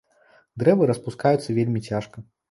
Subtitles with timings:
[0.61, 2.25] Дрэвы распускаюцца вельмі цяжка.